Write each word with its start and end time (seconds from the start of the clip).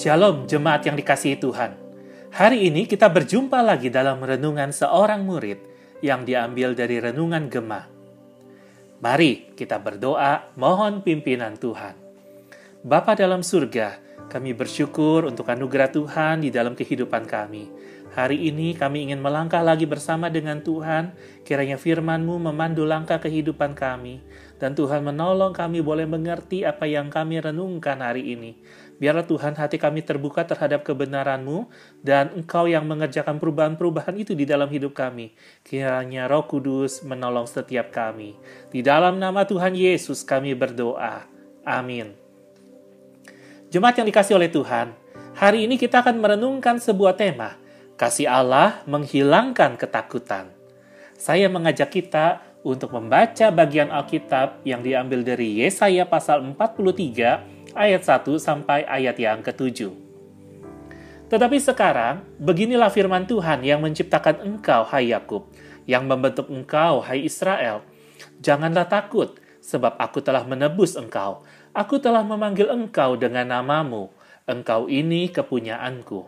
Shalom 0.00 0.48
jemaat 0.48 0.88
yang 0.88 0.96
dikasihi 0.96 1.36
Tuhan. 1.36 1.76
Hari 2.32 2.72
ini 2.72 2.88
kita 2.88 3.12
berjumpa 3.12 3.60
lagi 3.60 3.92
dalam 3.92 4.16
renungan 4.24 4.72
seorang 4.72 5.28
murid 5.28 5.60
yang 6.00 6.24
diambil 6.24 6.72
dari 6.72 6.96
renungan 7.04 7.52
Gema. 7.52 7.84
Mari 9.04 9.52
kita 9.52 9.76
berdoa 9.76 10.56
mohon 10.56 11.04
pimpinan 11.04 11.60
Tuhan. 11.60 11.92
Bapa 12.80 13.12
dalam 13.12 13.44
surga, 13.44 14.00
kami 14.32 14.56
bersyukur 14.56 15.28
untuk 15.28 15.44
anugerah 15.52 15.92
Tuhan 15.92 16.48
di 16.48 16.48
dalam 16.48 16.72
kehidupan 16.72 17.28
kami. 17.28 17.68
Hari 18.10 18.50
ini 18.50 18.74
kami 18.74 19.06
ingin 19.06 19.20
melangkah 19.22 19.62
lagi 19.62 19.86
bersama 19.86 20.32
dengan 20.32 20.64
Tuhan, 20.64 21.14
kiranya 21.46 21.78
firman-Mu 21.78 22.42
memandu 22.42 22.82
langkah 22.82 23.22
kehidupan 23.22 23.76
kami, 23.76 24.18
dan 24.58 24.74
Tuhan 24.74 25.06
menolong 25.06 25.54
kami 25.54 25.78
boleh 25.78 26.10
mengerti 26.10 26.66
apa 26.66 26.90
yang 26.90 27.06
kami 27.06 27.38
renungkan 27.38 28.02
hari 28.02 28.34
ini. 28.34 28.58
Biarlah 29.00 29.24
Tuhan 29.24 29.56
hati 29.56 29.80
kami 29.80 30.04
terbuka 30.04 30.44
terhadap 30.44 30.84
kebenaran-Mu, 30.84 31.72
dan 32.04 32.36
Engkau 32.36 32.68
yang 32.68 32.84
mengerjakan 32.84 33.40
perubahan-perubahan 33.40 34.12
itu 34.20 34.36
di 34.36 34.44
dalam 34.44 34.68
hidup 34.68 34.92
kami. 34.92 35.32
Kiranya 35.64 36.28
roh 36.28 36.44
kudus 36.44 37.00
menolong 37.00 37.48
setiap 37.48 37.88
kami. 37.88 38.36
Di 38.68 38.84
dalam 38.84 39.16
nama 39.16 39.48
Tuhan 39.48 39.72
Yesus 39.72 40.20
kami 40.20 40.52
berdoa. 40.52 41.24
Amin. 41.64 42.12
Jemaat 43.72 43.96
yang 43.96 44.08
dikasih 44.12 44.36
oleh 44.36 44.52
Tuhan, 44.52 44.92
hari 45.32 45.64
ini 45.64 45.80
kita 45.80 46.04
akan 46.04 46.20
merenungkan 46.20 46.76
sebuah 46.76 47.16
tema, 47.16 47.56
Kasih 47.96 48.28
Allah 48.28 48.84
menghilangkan 48.84 49.80
ketakutan. 49.80 50.52
Saya 51.16 51.52
mengajak 51.52 51.92
kita 51.92 52.40
untuk 52.64 52.96
membaca 52.96 53.52
bagian 53.52 53.92
Alkitab 53.92 54.64
yang 54.64 54.80
diambil 54.80 55.20
dari 55.20 55.60
Yesaya 55.60 56.08
pasal 56.08 56.44
43 56.44 57.59
ayat 57.74 58.02
1 58.02 58.26
sampai 58.38 58.86
ayat 58.86 59.16
yang 59.18 59.40
ke-7. 59.40 59.90
Tetapi 61.30 61.62
sekarang, 61.62 62.26
beginilah 62.42 62.90
firman 62.90 63.22
Tuhan 63.22 63.62
yang 63.62 63.78
menciptakan 63.78 64.42
engkau, 64.42 64.82
hai 64.90 65.14
Yakub, 65.14 65.46
yang 65.86 66.10
membentuk 66.10 66.50
engkau, 66.50 66.98
hai 67.06 67.22
Israel. 67.22 67.86
Janganlah 68.42 68.90
takut, 68.90 69.38
sebab 69.62 69.94
aku 69.94 70.18
telah 70.18 70.42
menebus 70.42 70.98
engkau. 70.98 71.46
Aku 71.70 72.02
telah 72.02 72.26
memanggil 72.26 72.66
engkau 72.66 73.14
dengan 73.14 73.46
namamu. 73.46 74.10
Engkau 74.42 74.90
ini 74.90 75.30
kepunyaanku. 75.30 76.26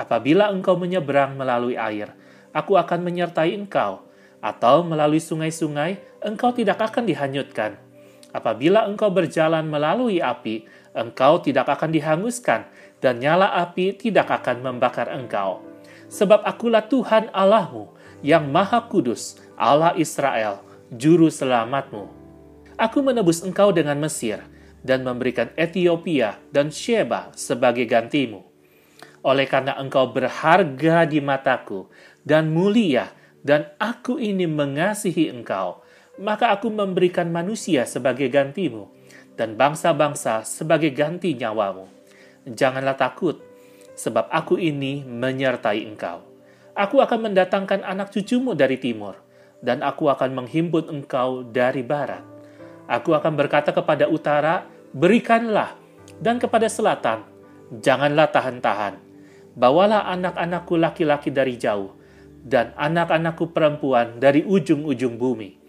Apabila 0.00 0.48
engkau 0.48 0.80
menyeberang 0.80 1.36
melalui 1.36 1.76
air, 1.76 2.16
aku 2.56 2.80
akan 2.80 3.04
menyertai 3.04 3.52
engkau, 3.52 4.08
atau 4.40 4.80
melalui 4.80 5.20
sungai-sungai, 5.20 6.00
engkau 6.24 6.56
tidak 6.56 6.80
akan 6.80 7.04
dihanyutkan. 7.04 7.83
Apabila 8.34 8.90
engkau 8.90 9.14
berjalan 9.14 9.62
melalui 9.70 10.18
api, 10.18 10.66
engkau 10.90 11.38
tidak 11.38 11.70
akan 11.70 11.94
dihanguskan, 11.94 12.66
dan 12.98 13.22
nyala 13.22 13.54
api 13.62 13.94
tidak 13.94 14.26
akan 14.42 14.66
membakar 14.66 15.06
engkau. 15.14 15.62
Sebab 16.10 16.42
akulah 16.42 16.82
Tuhan 16.90 17.30
Allahmu, 17.30 17.94
yang 18.26 18.50
maha 18.50 18.82
kudus, 18.90 19.38
Allah 19.54 19.94
Israel, 19.94 20.66
juru 20.90 21.30
selamatmu. 21.30 22.10
Aku 22.74 23.06
menebus 23.06 23.46
engkau 23.46 23.70
dengan 23.70 24.02
Mesir, 24.02 24.42
dan 24.82 25.06
memberikan 25.06 25.54
Ethiopia 25.54 26.42
dan 26.50 26.74
Sheba 26.74 27.30
sebagai 27.38 27.86
gantimu 27.86 28.54
oleh 29.24 29.48
karena 29.48 29.74
engkau 29.80 30.12
berharga 30.12 31.08
di 31.08 31.18
mataku 31.24 31.88
dan 32.22 32.52
mulia, 32.52 33.08
dan 33.40 33.72
aku 33.80 34.20
ini 34.20 34.44
mengasihi 34.44 35.32
engkau, 35.32 35.80
maka 36.20 36.54
aku 36.54 36.70
memberikan 36.70 37.30
manusia 37.30 37.84
sebagai 37.88 38.30
gantimu, 38.30 38.90
dan 39.34 39.58
bangsa-bangsa 39.58 40.46
sebagai 40.46 40.94
ganti 40.94 41.34
nyawamu. 41.34 41.90
Janganlah 42.46 42.94
takut, 42.94 43.42
sebab 43.98 44.30
aku 44.30 44.60
ini 44.60 45.02
menyertai 45.02 45.82
engkau. 45.86 46.22
Aku 46.74 46.98
akan 47.02 47.30
mendatangkan 47.30 47.82
anak 47.82 48.10
cucumu 48.14 48.54
dari 48.54 48.78
timur, 48.78 49.18
dan 49.62 49.82
aku 49.82 50.10
akan 50.10 50.44
menghimpun 50.44 50.90
engkau 50.90 51.46
dari 51.46 51.82
barat. 51.82 52.22
Aku 52.86 53.16
akan 53.16 53.32
berkata 53.34 53.72
kepada 53.72 54.06
utara, 54.10 54.66
berikanlah, 54.94 55.74
dan 56.20 56.38
kepada 56.38 56.68
selatan, 56.68 57.24
janganlah 57.80 58.28
tahan-tahan 58.28 59.14
bawalah 59.54 60.10
anak-anakku 60.10 60.74
laki-laki 60.74 61.30
dari 61.30 61.54
jauh, 61.54 61.94
dan 62.44 62.74
anak-anakku 62.76 63.54
perempuan 63.54 64.18
dari 64.18 64.42
ujung-ujung 64.42 65.16
bumi. 65.16 65.63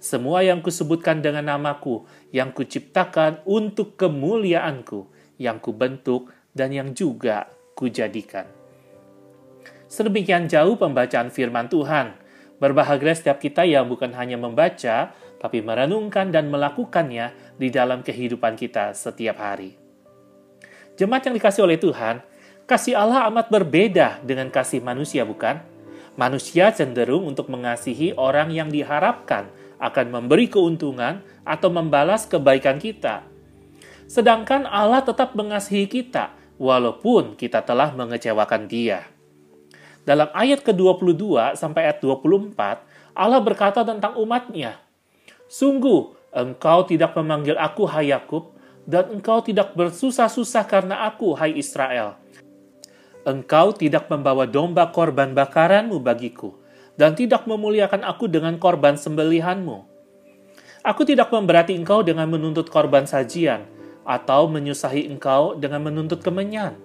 Semua 0.00 0.40
yang 0.40 0.64
kusebutkan 0.64 1.20
dengan 1.20 1.44
namaku, 1.44 2.08
yang 2.32 2.56
kuciptakan 2.56 3.44
untuk 3.44 4.00
kemuliaanku, 4.00 5.12
yang 5.36 5.60
kubentuk, 5.60 6.32
dan 6.56 6.72
yang 6.72 6.96
juga 6.96 7.52
kujadikan. 7.76 8.48
Sedemikian 9.86 10.48
jauh 10.48 10.80
pembacaan 10.80 11.28
firman 11.28 11.68
Tuhan. 11.68 12.16
Berbahagia 12.56 13.12
setiap 13.12 13.38
kita 13.40 13.68
yang 13.68 13.86
bukan 13.92 14.16
hanya 14.16 14.40
membaca, 14.40 15.12
tapi 15.36 15.60
merenungkan 15.60 16.32
dan 16.32 16.48
melakukannya 16.48 17.56
di 17.60 17.68
dalam 17.68 18.00
kehidupan 18.00 18.56
kita 18.56 18.96
setiap 18.96 19.36
hari. 19.36 19.76
Jemaat 20.96 21.28
yang 21.28 21.36
dikasih 21.36 21.64
oleh 21.64 21.80
Tuhan, 21.80 22.24
Kasih 22.70 22.94
Allah 22.94 23.26
amat 23.26 23.50
berbeda 23.50 24.22
dengan 24.22 24.46
kasih 24.46 24.78
manusia, 24.78 25.26
bukan? 25.26 25.58
Manusia 26.14 26.70
cenderung 26.70 27.26
untuk 27.26 27.50
mengasihi 27.50 28.14
orang 28.14 28.54
yang 28.54 28.70
diharapkan 28.70 29.50
akan 29.80 30.06
memberi 30.12 30.46
keuntungan 30.46 31.24
atau 31.42 31.72
membalas 31.72 32.28
kebaikan 32.28 32.76
kita. 32.76 33.24
Sedangkan 34.04 34.68
Allah 34.68 35.00
tetap 35.00 35.32
mengasihi 35.32 35.88
kita, 35.88 36.36
walaupun 36.60 37.34
kita 37.40 37.64
telah 37.64 37.96
mengecewakan 37.96 38.68
Dia. 38.68 39.08
Dalam 40.04 40.28
ayat 40.36 40.60
ke-22 40.60 41.56
sampai 41.56 41.88
ayat 41.88 42.04
24, 42.04 43.16
Allah 43.16 43.40
berkata 43.40 43.80
tentang 43.80 44.20
umatnya, 44.20 44.76
Sungguh, 45.48 46.12
engkau 46.30 46.84
tidak 46.84 47.16
memanggil 47.16 47.56
aku, 47.56 47.88
hai 47.88 48.12
Yakub, 48.12 48.52
dan 48.84 49.08
engkau 49.16 49.40
tidak 49.40 49.72
bersusah-susah 49.72 50.64
karena 50.68 51.08
aku, 51.08 51.32
hai 51.34 51.56
Israel 51.56 52.20
Engkau 53.20 53.76
tidak 53.76 54.08
membawa 54.08 54.48
domba 54.48 54.88
korban 54.88 55.36
bakaranmu 55.36 56.00
bagiku, 56.00 56.56
dan 57.00 57.16
tidak 57.16 57.48
memuliakan 57.48 58.04
aku 58.04 58.28
dengan 58.28 58.60
korban 58.60 59.00
sembelihanmu. 59.00 59.88
Aku 60.84 61.08
tidak 61.08 61.32
memberati 61.32 61.72
engkau 61.72 62.04
dengan 62.04 62.28
menuntut 62.28 62.68
korban 62.68 63.08
sajian, 63.08 63.64
atau 64.04 64.52
menyusahi 64.52 65.08
engkau 65.08 65.56
dengan 65.56 65.80
menuntut 65.88 66.20
kemenyan. 66.20 66.76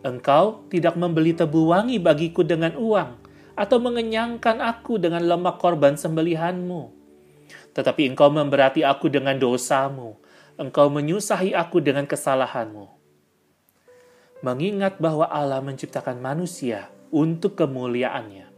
Engkau 0.00 0.64
tidak 0.72 0.96
membeli 0.96 1.36
tebu 1.36 1.68
wangi 1.68 2.00
bagiku 2.00 2.40
dengan 2.40 2.72
uang, 2.80 3.20
atau 3.52 3.76
mengenyangkan 3.76 4.64
aku 4.64 4.96
dengan 4.96 5.20
lemak 5.20 5.60
korban 5.60 6.00
sembelihanmu. 6.00 6.88
Tetapi 7.76 8.08
engkau 8.08 8.32
memberati 8.32 8.80
aku 8.88 9.12
dengan 9.12 9.36
dosamu, 9.36 10.16
engkau 10.56 10.88
menyusahi 10.88 11.52
aku 11.52 11.84
dengan 11.84 12.08
kesalahanmu 12.08 13.04
mengingat 14.42 14.98
bahwa 14.98 15.30
Allah 15.30 15.62
menciptakan 15.62 16.18
manusia 16.18 16.90
untuk 17.14 17.54
kemuliaannya. 17.54 18.51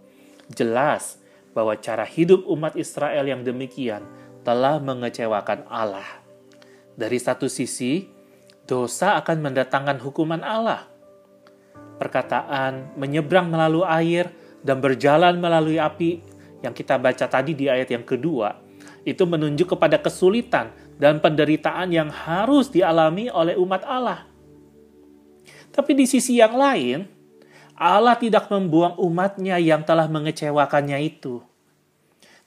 Jelas 0.53 1.21
bahwa 1.57 1.73
cara 1.79 2.05
hidup 2.05 2.45
umat 2.51 2.75
Israel 2.75 3.25
yang 3.25 3.47
demikian 3.47 4.05
telah 4.45 4.77
mengecewakan 4.83 5.65
Allah. 5.71 6.07
Dari 6.95 7.17
satu 7.17 7.49
sisi, 7.49 8.07
dosa 8.69 9.17
akan 9.21 9.51
mendatangkan 9.51 9.99
hukuman 10.05 10.45
Allah. 10.45 10.85
Perkataan 11.97 12.99
menyeberang 12.99 13.49
melalui 13.49 13.87
air 13.87 14.29
dan 14.61 14.83
berjalan 14.83 15.39
melalui 15.39 15.79
api 15.81 16.21
yang 16.61 16.75
kita 16.75 16.99
baca 16.99 17.25
tadi 17.29 17.55
di 17.55 17.71
ayat 17.71 17.93
yang 17.93 18.05
kedua, 18.05 18.61
itu 19.05 19.23
menunjuk 19.25 19.77
kepada 19.77 20.01
kesulitan 20.01 20.73
dan 20.97 21.21
penderitaan 21.21 21.93
yang 21.93 22.09
harus 22.09 22.73
dialami 22.73 23.29
oleh 23.29 23.55
umat 23.57 23.85
Allah 23.85 24.35
tapi 25.75 25.91
di 25.99 26.07
sisi 26.07 26.39
yang 26.39 26.55
lain, 26.55 27.03
Allah 27.75 28.15
tidak 28.15 28.47
membuang 28.51 28.95
umatnya 29.03 29.59
yang 29.59 29.83
telah 29.83 30.07
mengecewakannya 30.07 30.99
itu. 31.03 31.43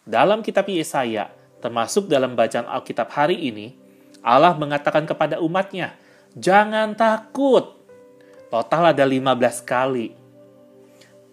Dalam 0.07 0.39
kitab 0.39 0.71
Yesaya, 0.71 1.27
termasuk 1.59 2.07
dalam 2.07 2.31
bacaan 2.31 2.63
Alkitab 2.63 3.11
hari 3.11 3.35
ini, 3.51 3.75
Allah 4.23 4.55
mengatakan 4.55 5.03
kepada 5.03 5.43
umatnya, 5.43 5.99
Jangan 6.37 6.93
takut. 6.93 7.75
Total 8.47 8.93
ada 8.93 9.03
15 9.03 9.65
kali. 9.65 10.13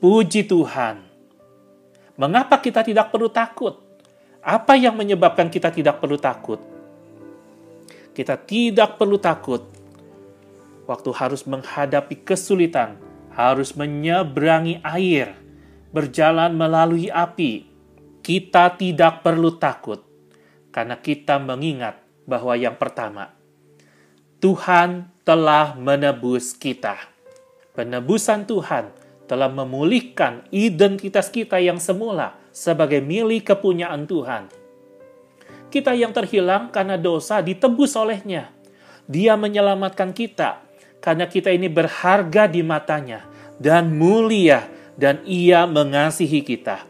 Puji 0.01 0.49
Tuhan. 0.49 1.05
Mengapa 2.17 2.59
kita 2.59 2.81
tidak 2.81 3.13
perlu 3.13 3.29
takut? 3.29 3.79
Apa 4.41 4.75
yang 4.75 4.97
menyebabkan 4.97 5.53
kita 5.53 5.69
tidak 5.69 6.01
perlu 6.01 6.17
takut? 6.17 6.59
Kita 8.17 8.41
tidak 8.41 8.97
perlu 8.97 9.21
takut 9.21 9.63
waktu 10.85 11.11
harus 11.17 11.45
menghadapi 11.49 12.25
kesulitan, 12.25 12.97
harus 13.35 13.75
menyeberangi 13.75 14.79
air, 14.87 15.35
berjalan 15.91 16.55
melalui 16.55 17.11
api, 17.11 17.67
kita 18.23 18.79
tidak 18.79 19.27
perlu 19.27 19.59
takut 19.59 20.01
karena 20.71 20.99
kita 20.99 21.39
mengingat 21.43 22.03
bahwa 22.25 22.55
yang 22.57 22.79
pertama, 22.79 23.35
Tuhan 24.41 25.13
telah 25.23 25.77
menebus 25.77 26.55
kita. 26.57 26.99
Penebusan 27.75 28.47
Tuhan 28.47 28.91
telah 29.27 29.51
memulihkan 29.51 30.47
identitas 30.55 31.29
kita 31.29 31.59
yang 31.59 31.83
semula 31.83 32.39
sebagai 32.55 33.03
milik 33.03 33.51
kepunyaan 33.51 34.07
Tuhan. 34.07 34.47
Kita 35.75 35.91
yang 35.91 36.15
terhilang 36.15 36.71
karena 36.71 36.95
dosa 36.95 37.43
ditebus 37.43 37.99
olehnya. 37.99 38.55
Dia 39.05 39.37
menyelamatkan 39.37 40.17
kita 40.17 40.64
karena 41.05 41.29
kita 41.29 41.53
ini 41.53 41.69
berharga 41.69 42.49
di 42.49 42.65
matanya 42.65 43.29
dan 43.61 43.93
mulia 43.93 44.65
dan 44.97 45.21
ia 45.29 45.69
mengasihi 45.69 46.41
kita. 46.41 46.89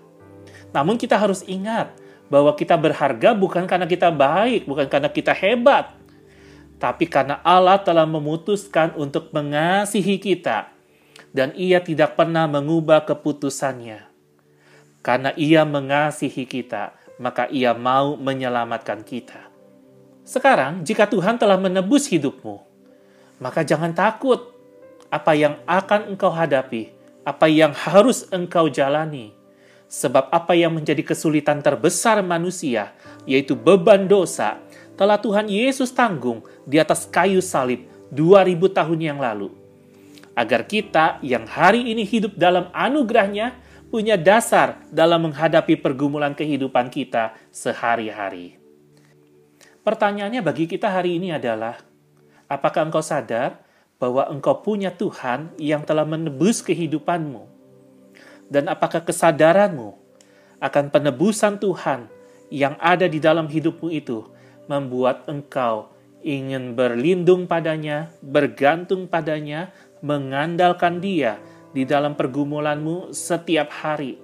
Namun 0.71 0.95
kita 0.95 1.19
harus 1.19 1.43
ingat 1.51 1.91
bahwa 2.31 2.55
kita 2.55 2.79
berharga 2.79 3.35
bukan 3.35 3.67
karena 3.67 3.91
kita 3.91 4.15
baik, 4.15 4.71
bukan 4.71 4.87
karena 4.87 5.11
kita 5.11 5.35
hebat, 5.35 5.99
tapi 6.79 7.11
karena 7.11 7.43
Allah 7.43 7.83
telah 7.83 8.07
memutuskan 8.07 8.95
untuk 8.95 9.35
mengasihi 9.35 10.23
kita 10.23 10.71
dan 11.35 11.51
ia 11.59 11.83
tidak 11.83 12.15
pernah 12.15 12.47
mengubah 12.47 13.03
keputusannya. 13.03 14.07
Karena 15.05 15.35
ia 15.37 15.67
mengasihi 15.67 16.49
kita, 16.49 16.97
maka 17.19 17.51
ia 17.51 17.75
mau 17.77 18.17
menyelamatkan 18.17 19.05
kita. 19.05 19.53
Sekarang, 20.25 20.81
jika 20.81 21.05
Tuhan 21.05 21.37
telah 21.37 21.61
menebus 21.61 22.09
hidupmu, 22.09 22.74
maka 23.39 23.67
jangan 23.67 23.95
takut 23.95 24.55
apa 25.11 25.33
yang 25.39 25.59
akan 25.67 26.15
engkau 26.15 26.31
hadapi, 26.35 26.91
apa 27.23 27.47
yang 27.47 27.71
harus 27.71 28.27
engkau 28.35 28.67
jalani. 28.67 29.35
Sebab 29.87 30.33
apa 30.35 30.59
yang 30.59 30.75
menjadi 30.75 31.07
kesulitan 31.07 31.63
terbesar 31.63 32.19
manusia, 32.25 32.97
yaitu 33.29 33.55
beban 33.55 34.11
dosa, 34.11 34.59
telah 34.99 35.21
Tuhan 35.23 35.47
Yesus 35.47 35.95
tanggung 35.95 36.43
di 36.67 36.83
atas 36.83 37.07
kayu 37.07 37.39
salib 37.39 37.87
2000 38.11 38.75
tahun 38.75 38.99
yang 38.99 39.19
lalu. 39.23 39.55
Agar 40.35 40.67
kita 40.67 41.23
yang 41.23 41.47
hari 41.47 41.95
ini 41.95 42.03
hidup 42.03 42.35
dalam 42.35 42.67
anugerahnya 42.75 43.55
punya 43.87 44.19
dasar 44.19 44.83
dalam 44.91 45.31
menghadapi 45.31 45.79
pergumulan 45.79 46.35
kehidupan 46.35 46.91
kita 46.91 47.39
sehari-hari. 47.55 48.59
Pertanyaannya 49.87 50.43
bagi 50.43 50.67
kita 50.67 50.91
hari 50.91 51.23
ini 51.23 51.31
adalah, 51.31 51.79
apakah 52.55 52.87
engkau 52.87 53.03
sadar 53.03 53.59
bahwa 53.99 54.31
engkau 54.31 54.63
punya 54.63 54.95
Tuhan 54.95 55.51
yang 55.59 55.83
telah 55.83 56.07
menebus 56.07 56.63
kehidupanmu? 56.63 57.51
Dan 58.47 58.71
apakah 58.71 59.03
kesadaranmu 59.03 59.99
akan 60.63 60.85
penebusan 60.95 61.59
Tuhan 61.59 62.07
yang 62.55 62.79
ada 62.79 63.11
di 63.11 63.19
dalam 63.19 63.51
hidupmu 63.51 63.91
itu 63.91 64.23
membuat 64.71 65.27
engkau 65.27 65.93
ingin 66.25 66.73
berlindung 66.73 67.45
padanya, 67.45 68.09
bergantung 68.25 69.05
padanya, 69.05 69.69
mengandalkan 70.01 71.01
dia 71.05 71.37
di 71.77 71.85
dalam 71.85 72.17
pergumulanmu 72.17 73.13
setiap 73.13 73.69
hari. 73.85 74.24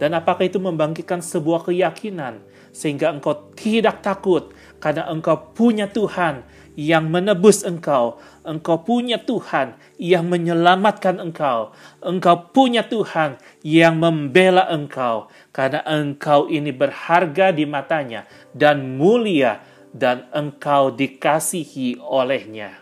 Dan 0.00 0.16
apakah 0.16 0.48
itu 0.48 0.56
membangkitkan 0.56 1.20
sebuah 1.20 1.68
keyakinan 1.68 2.40
sehingga 2.72 3.12
engkau 3.12 3.52
tidak 3.52 4.00
takut 4.00 4.56
karena 4.80 5.04
engkau 5.12 5.52
punya 5.52 5.90
Tuhan 5.92 6.40
yang 6.72 7.12
menebus 7.12 7.60
engkau. 7.66 8.16
Engkau 8.40 8.80
punya 8.80 9.20
Tuhan 9.20 9.76
yang 10.00 10.24
menyelamatkan 10.24 11.20
engkau. 11.20 11.76
Engkau 12.00 12.48
punya 12.48 12.86
Tuhan 12.88 13.36
yang 13.60 14.00
membela 14.00 14.64
engkau. 14.72 15.28
Karena 15.52 15.84
engkau 15.84 16.48
ini 16.48 16.72
berharga 16.72 17.52
di 17.52 17.68
matanya 17.68 18.24
dan 18.56 18.96
mulia 18.96 19.60
dan 19.92 20.30
engkau 20.32 20.94
dikasihi 20.94 22.00
olehnya. 22.00 22.80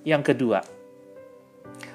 Yang 0.00 0.32
kedua, 0.32 0.64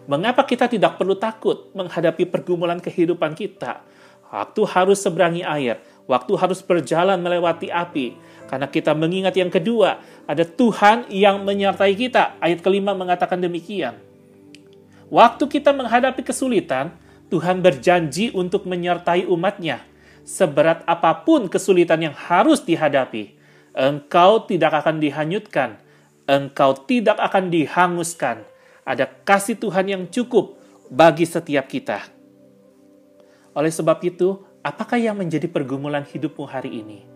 mengapa 0.06 0.46
kita 0.46 0.70
tidak 0.70 0.98
perlu 0.98 1.18
takut 1.18 1.70
menghadapi 1.78 2.26
pergumulan 2.30 2.82
kehidupan 2.82 3.34
kita? 3.38 3.82
Waktu 4.26 4.62
harus 4.68 5.00
seberangi 5.00 5.46
air, 5.46 5.80
waktu 6.10 6.34
harus 6.36 6.60
berjalan 6.60 7.22
melewati 7.22 7.70
api, 7.72 8.18
karena 8.46 8.68
kita 8.70 8.94
mengingat 8.94 9.34
yang 9.38 9.50
kedua, 9.50 10.02
ada 10.30 10.46
Tuhan 10.46 11.10
yang 11.10 11.42
menyertai 11.42 11.94
kita. 11.98 12.38
Ayat 12.42 12.62
kelima 12.62 12.94
mengatakan 12.94 13.42
demikian. 13.42 13.98
Waktu 15.10 15.46
kita 15.50 15.74
menghadapi 15.74 16.26
kesulitan, 16.26 16.94
Tuhan 17.30 17.62
berjanji 17.62 18.34
untuk 18.34 18.70
menyertai 18.70 19.26
umatnya. 19.30 19.82
Seberat 20.26 20.82
apa 20.90 21.22
pun 21.22 21.46
kesulitan 21.46 22.02
yang 22.02 22.16
harus 22.18 22.66
dihadapi, 22.66 23.38
engkau 23.78 24.42
tidak 24.50 24.82
akan 24.82 24.98
dihanyutkan, 24.98 25.78
engkau 26.26 26.74
tidak 26.90 27.22
akan 27.22 27.54
dihanguskan. 27.54 28.42
Ada 28.86 29.10
kasih 29.10 29.58
Tuhan 29.58 29.90
yang 29.90 30.04
cukup 30.08 30.62
bagi 30.94 31.26
setiap 31.26 31.66
kita. 31.66 32.06
Oleh 33.58 33.74
sebab 33.74 33.98
itu, 34.06 34.40
apakah 34.62 35.02
yang 35.02 35.18
menjadi 35.18 35.50
pergumulan 35.50 36.06
hidupmu 36.06 36.46
hari 36.46 36.86
ini? 36.86 37.16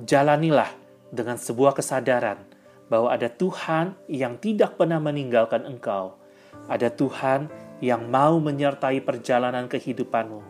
jalanilah 0.00 0.72
dengan 1.12 1.36
sebuah 1.36 1.76
kesadaran 1.76 2.40
bahwa 2.88 3.12
ada 3.12 3.28
Tuhan 3.28 3.96
yang 4.08 4.40
tidak 4.40 4.80
pernah 4.80 5.00
meninggalkan 5.00 5.64
engkau. 5.68 6.16
Ada 6.68 6.92
Tuhan 6.92 7.48
yang 7.80 8.08
mau 8.08 8.36
menyertai 8.40 9.00
perjalanan 9.00 9.66
kehidupanmu. 9.68 10.40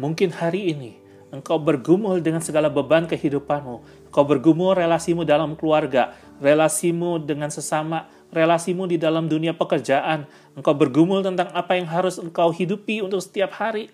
Mungkin 0.00 0.30
hari 0.32 0.72
ini 0.72 0.92
engkau 1.32 1.60
bergumul 1.60 2.20
dengan 2.24 2.40
segala 2.40 2.68
beban 2.72 3.08
kehidupanmu. 3.08 4.08
Engkau 4.08 4.24
bergumul 4.24 4.76
relasimu 4.76 5.24
dalam 5.24 5.56
keluarga, 5.56 6.16
relasimu 6.40 7.20
dengan 7.20 7.48
sesama, 7.48 8.08
relasimu 8.30 8.86
di 8.86 8.96
dalam 8.96 9.26
dunia 9.26 9.54
pekerjaan. 9.54 10.26
Engkau 10.54 10.74
bergumul 10.74 11.22
tentang 11.22 11.50
apa 11.54 11.78
yang 11.78 11.86
harus 11.86 12.18
engkau 12.18 12.50
hidupi 12.50 13.02
untuk 13.02 13.22
setiap 13.22 13.54
hari 13.58 13.90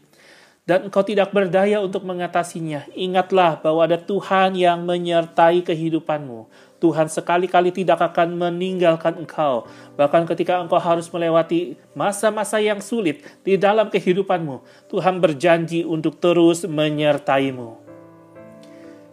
dan 0.67 0.91
engkau 0.91 1.07
tidak 1.07 1.31
berdaya 1.31 1.79
untuk 1.79 2.03
mengatasinya, 2.03 2.91
ingatlah 2.91 3.63
bahwa 3.63 3.87
ada 3.87 4.03
Tuhan 4.03 4.59
yang 4.59 4.83
menyertai 4.83 5.63
kehidupanmu. 5.63 6.51
Tuhan 6.83 7.07
sekali-kali 7.07 7.71
tidak 7.71 8.03
akan 8.03 8.35
meninggalkan 8.35 9.15
engkau. 9.15 9.71
Bahkan 9.95 10.27
ketika 10.27 10.59
engkau 10.59 10.83
harus 10.83 11.07
melewati 11.15 11.79
masa-masa 11.95 12.59
yang 12.59 12.83
sulit 12.83 13.23
di 13.47 13.55
dalam 13.55 13.87
kehidupanmu, 13.95 14.91
Tuhan 14.91 15.23
berjanji 15.23 15.87
untuk 15.87 16.19
terus 16.19 16.67
menyertaimu. 16.67 17.79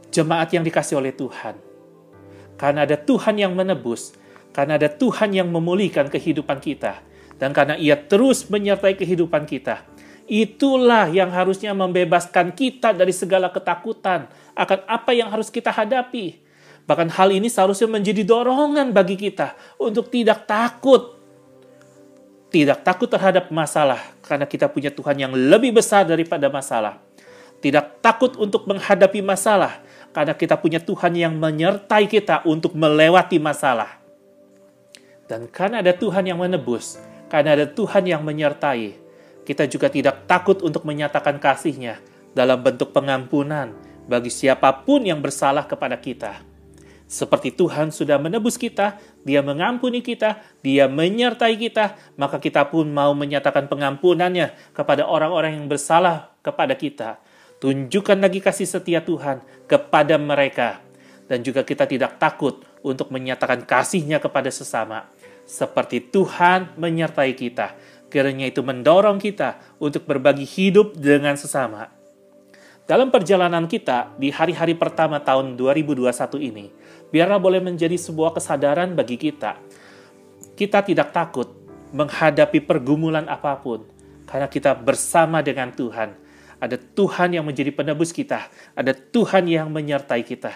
Jemaat 0.09 0.57
yang 0.57 0.65
dikasih 0.65 0.97
oleh 0.97 1.13
Tuhan. 1.13 1.53
Karena 2.57 2.81
ada 2.81 2.97
Tuhan 2.97 3.37
yang 3.37 3.53
menebus, 3.53 4.17
karena 4.53 4.77
ada 4.77 4.87
Tuhan 4.87 5.33
yang 5.33 5.49
memulihkan 5.49 6.07
kehidupan 6.07 6.61
kita, 6.61 7.01
dan 7.41 7.51
karena 7.51 7.75
ia 7.75 7.97
terus 7.97 8.47
menyertai 8.47 8.95
kehidupan 8.95 9.49
kita, 9.49 9.83
Itulah 10.23 11.11
yang 11.11 11.27
harusnya 11.35 11.75
membebaskan 11.75 12.55
kita 12.55 12.95
dari 12.95 13.11
segala 13.11 13.51
ketakutan 13.51 14.31
akan 14.55 14.79
apa 14.87 15.11
yang 15.11 15.27
harus 15.27 15.51
kita 15.51 15.67
hadapi. 15.67 16.39
Bahkan 16.87 17.11
hal 17.11 17.31
ini 17.35 17.51
seharusnya 17.51 17.91
menjadi 17.91 18.23
dorongan 18.23 18.95
bagi 18.95 19.19
kita 19.19 19.55
untuk 19.75 20.07
tidak 20.07 20.47
takut. 20.47 21.19
Tidak 22.47 22.85
takut 22.85 23.09
terhadap 23.11 23.51
masalah 23.51 23.99
karena 24.23 24.47
kita 24.47 24.71
punya 24.71 24.93
Tuhan 24.93 25.17
yang 25.27 25.33
lebih 25.35 25.75
besar 25.75 26.07
daripada 26.07 26.47
masalah. 26.47 27.01
Tidak 27.59 27.99
takut 27.99 28.35
untuk 28.39 28.63
menghadapi 28.67 29.19
masalah 29.19 29.83
karena 30.15 30.35
kita 30.37 30.55
punya 30.55 30.79
Tuhan 30.79 31.15
yang 31.17 31.33
menyertai 31.35 32.07
kita 32.07 32.47
untuk 32.47 32.77
melewati 32.77 33.41
masalah. 33.41 34.02
Dan 35.27 35.47
karena 35.47 35.79
ada 35.79 35.95
Tuhan 35.95 36.27
yang 36.27 36.39
menebus, 36.39 36.99
karena 37.31 37.55
ada 37.55 37.65
Tuhan 37.65 38.03
yang 38.03 38.21
menyertai, 38.21 38.99
kita 39.43 39.67
juga 39.67 39.87
tidak 39.91 40.27
takut 40.27 40.59
untuk 40.63 40.83
menyatakan 40.87 41.39
kasihnya 41.39 41.99
dalam 42.31 42.59
bentuk 42.59 42.91
pengampunan 42.91 43.75
bagi 44.07 44.31
siapa 44.31 44.83
pun 44.83 45.03
yang 45.03 45.23
bersalah 45.23 45.63
kepada 45.63 45.95
kita. 45.99 46.43
Seperti 47.13 47.53
Tuhan 47.53 47.93
sudah 47.93 48.17
menebus 48.17 48.57
kita, 48.57 48.97
Dia 49.21 49.45
mengampuni 49.45 50.01
kita, 50.01 50.41
Dia 50.65 50.89
menyertai 50.89 51.53
kita, 51.59 51.93
maka 52.17 52.41
kita 52.41 52.65
pun 52.73 52.89
mau 52.89 53.13
menyatakan 53.13 53.69
pengampunannya 53.69 54.73
kepada 54.73 55.05
orang-orang 55.05 55.61
yang 55.61 55.67
bersalah 55.69 56.33
kepada 56.41 56.73
kita. 56.73 57.21
Tunjukkan 57.61 58.17
lagi 58.17 58.41
kasih 58.41 58.65
setia 58.65 58.99
Tuhan 59.05 59.45
kepada 59.69 60.17
mereka. 60.17 60.81
Dan 61.29 61.45
juga 61.45 61.63
kita 61.63 61.87
tidak 61.87 62.19
takut 62.19 62.65
untuk 62.85 63.09
menyatakan 63.09 63.63
kasihnya 63.63 64.19
kepada 64.19 64.51
sesama. 64.51 65.09
Seperti 65.43 65.99
Tuhan 65.99 66.75
menyertai 66.79 67.35
kita 67.35 67.75
Kiranya 68.13 68.45
itu 68.45 68.61
mendorong 68.61 69.17
kita 69.17 69.57
untuk 69.81 70.05
berbagi 70.05 70.45
hidup 70.45 70.93
dengan 70.93 71.33
sesama. 71.33 71.89
Dalam 72.85 73.09
perjalanan 73.09 73.65
kita 73.65 74.13
di 74.21 74.29
hari-hari 74.29 74.77
pertama 74.77 75.17
tahun 75.17 75.57
2021 75.57 76.13
ini, 76.37 76.69
biarlah 77.09 77.41
boleh 77.41 77.57
menjadi 77.57 77.97
sebuah 77.97 78.37
kesadaran 78.37 78.93
bagi 78.93 79.17
kita. 79.17 79.57
Kita 80.53 80.85
tidak 80.85 81.09
takut 81.09 81.49
menghadapi 81.89 82.61
pergumulan 82.61 83.25
apa 83.25 83.57
pun, 83.57 83.81
karena 84.29 84.45
kita 84.45 84.77
bersama 84.77 85.41
dengan 85.41 85.73
Tuhan. 85.73 86.13
Ada 86.61 86.77
Tuhan 86.77 87.33
yang 87.33 87.49
menjadi 87.49 87.73
penebus 87.73 88.13
kita, 88.13 88.45
ada 88.77 88.93
Tuhan 88.93 89.49
yang 89.49 89.73
menyertai 89.73 90.21
kita. 90.21 90.53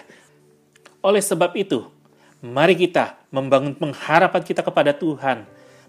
Oleh 1.02 1.26
sebab 1.26 1.58
itu, 1.58 1.90
Mari 2.38 2.78
kita 2.78 3.18
membangun 3.34 3.74
pengharapan 3.74 4.42
kita 4.46 4.62
kepada 4.62 4.94
Tuhan, 4.94 5.42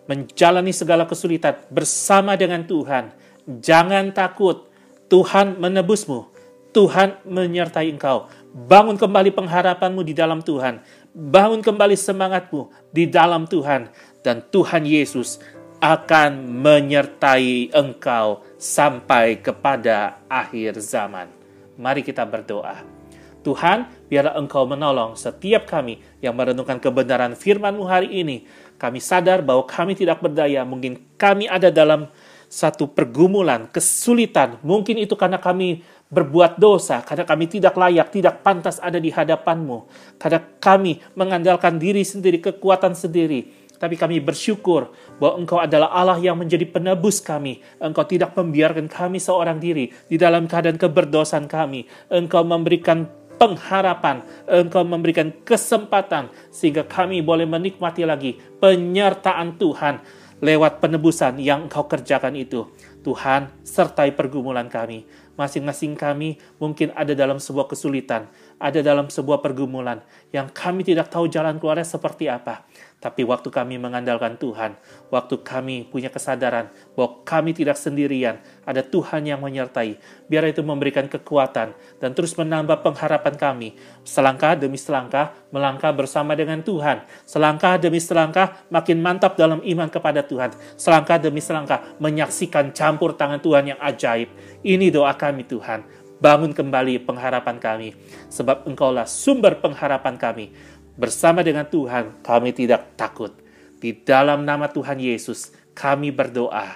menjalani 0.10 0.74
segala 0.74 1.06
kesulitan 1.06 1.62
bersama 1.70 2.34
dengan 2.34 2.66
Tuhan. 2.66 3.14
Jangan 3.46 4.10
takut, 4.10 4.66
Tuhan 5.14 5.62
menebusmu, 5.62 6.26
Tuhan 6.74 7.22
menyertai 7.22 7.94
engkau. 7.94 8.26
Bangun 8.50 8.98
kembali 8.98 9.30
pengharapanmu 9.30 10.02
di 10.02 10.18
dalam 10.18 10.42
Tuhan, 10.42 10.82
bangun 11.14 11.62
kembali 11.62 11.94
semangatmu 11.94 12.90
di 12.90 13.06
dalam 13.06 13.46
Tuhan, 13.46 13.94
dan 14.26 14.42
Tuhan 14.50 14.90
Yesus 14.90 15.38
akan 15.86 16.50
menyertai 16.50 17.78
engkau 17.78 18.42
sampai 18.58 19.38
kepada 19.38 20.18
akhir 20.26 20.82
zaman. 20.82 21.30
Mari 21.78 22.02
kita 22.02 22.26
berdoa. 22.26 22.99
Tuhan, 23.40 23.88
biarlah 24.12 24.36
Engkau 24.36 24.68
menolong 24.68 25.16
setiap 25.16 25.64
kami 25.64 26.00
yang 26.20 26.36
merenungkan 26.36 26.78
kebenaran 26.78 27.34
firman-Mu 27.40 27.88
hari 27.88 28.20
ini. 28.20 28.44
Kami 28.76 29.00
sadar 29.00 29.40
bahwa 29.44 29.64
kami 29.64 29.96
tidak 29.96 30.20
berdaya, 30.20 30.68
mungkin 30.68 31.00
kami 31.16 31.48
ada 31.48 31.72
dalam 31.72 32.12
satu 32.50 32.92
pergumulan, 32.92 33.70
kesulitan. 33.72 34.60
Mungkin 34.66 35.00
itu 35.00 35.16
karena 35.16 35.40
kami 35.40 35.86
berbuat 36.10 36.58
dosa, 36.58 37.00
karena 37.06 37.24
kami 37.24 37.46
tidak 37.48 37.78
layak, 37.78 38.12
tidak 38.12 38.42
pantas 38.44 38.82
ada 38.82 38.98
di 38.98 39.14
hadapan-Mu. 39.14 39.88
Karena 40.20 40.42
kami 40.60 41.00
mengandalkan 41.16 41.80
diri 41.80 42.04
sendiri, 42.04 42.44
kekuatan 42.44 42.98
sendiri 42.98 43.60
tapi 43.80 43.96
kami 43.96 44.20
bersyukur 44.20 44.92
bahwa 45.18 45.40
Engkau 45.40 45.58
adalah 45.64 45.90
Allah 45.96 46.20
yang 46.20 46.36
menjadi 46.36 46.68
penebus 46.68 47.24
kami. 47.24 47.64
Engkau 47.80 48.04
tidak 48.04 48.36
membiarkan 48.36 48.92
kami 48.92 49.24
seorang 49.24 49.58
diri 49.58 49.88
di 50.12 50.20
dalam 50.20 50.52
keadaan 50.52 50.76
keberdosaan 50.76 51.48
kami. 51.48 51.88
Engkau 52.12 52.44
memberikan 52.44 53.08
pengharapan, 53.40 54.22
Engkau 54.46 54.84
memberikan 54.84 55.32
kesempatan 55.48 56.28
sehingga 56.52 56.84
kami 56.84 57.24
boleh 57.24 57.48
menikmati 57.48 58.04
lagi 58.04 58.36
penyertaan 58.60 59.56
Tuhan 59.56 60.04
lewat 60.44 60.84
penebusan 60.84 61.40
yang 61.40 61.72
Engkau 61.72 61.88
kerjakan 61.88 62.36
itu. 62.36 62.68
Tuhan, 63.00 63.48
sertai 63.64 64.12
pergumulan 64.12 64.68
kami. 64.68 65.08
Masing-masing 65.40 65.96
kami 65.96 66.36
mungkin 66.60 66.92
ada 66.92 67.16
dalam 67.16 67.40
sebuah 67.40 67.72
kesulitan, 67.72 68.28
ada 68.60 68.84
dalam 68.84 69.08
sebuah 69.08 69.40
pergumulan 69.40 70.04
yang 70.36 70.52
kami 70.52 70.84
tidak 70.84 71.08
tahu 71.10 71.32
jalan 71.32 71.58
keluarnya 71.58 71.88
seperti 71.88 72.28
apa. 72.28 72.68
Tapi 73.00 73.24
waktu 73.24 73.48
kami 73.48 73.80
mengandalkan 73.80 74.36
Tuhan, 74.36 74.76
waktu 75.08 75.40
kami 75.40 75.88
punya 75.88 76.12
kesadaran 76.12 76.68
bahwa 77.00 77.24
kami 77.24 77.56
tidak 77.56 77.80
sendirian, 77.80 78.44
ada 78.68 78.84
Tuhan 78.84 79.24
yang 79.24 79.40
menyertai. 79.40 79.96
Biar 80.28 80.44
itu 80.52 80.60
memberikan 80.60 81.08
kekuatan 81.08 81.72
dan 82.04 82.10
terus 82.12 82.36
menambah 82.36 82.84
pengharapan 82.84 83.40
kami. 83.40 83.70
Selangkah 84.04 84.60
demi 84.60 84.76
selangkah, 84.76 85.32
melangkah 85.48 85.96
bersama 85.96 86.36
dengan 86.36 86.60
Tuhan. 86.60 87.08
Selangkah 87.24 87.80
demi 87.80 88.04
selangkah, 88.04 88.68
makin 88.68 89.00
mantap 89.00 89.40
dalam 89.40 89.64
iman 89.64 89.88
kepada 89.88 90.20
Tuhan. 90.20 90.52
Selangkah 90.76 91.24
demi 91.24 91.40
selangkah, 91.40 91.96
menyaksikan 92.04 92.76
campur 92.76 93.16
tangan 93.16 93.40
Tuhan 93.40 93.72
yang 93.72 93.80
ajaib. 93.80 94.28
Ini 94.60 94.92
doa 94.92 95.16
kami 95.16 95.48
Tuhan. 95.48 95.99
Bangun 96.20 96.52
kembali 96.52 97.08
pengharapan 97.08 97.58
kami, 97.64 97.90
sebab 98.28 98.68
Engkaulah 98.68 99.08
sumber 99.08 99.56
pengharapan 99.64 100.20
kami 100.20 100.52
Bersama 101.00 101.40
dengan 101.40 101.64
Tuhan, 101.64 102.20
kami 102.20 102.52
tidak 102.52 103.00
takut. 103.00 103.32
Di 103.80 103.96
dalam 103.96 104.44
nama 104.44 104.68
Tuhan 104.68 105.00
Yesus, 105.00 105.56
kami 105.72 106.12
berdoa. 106.12 106.76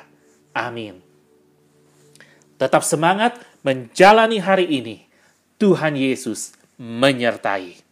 Amin. 0.55 1.03
Tetap 2.55 2.87
semangat 2.87 3.35
menjalani 3.59 4.39
hari 4.39 4.79
ini. 4.79 5.03
Tuhan 5.59 5.99
Yesus 5.99 6.55
menyertai. 6.79 7.82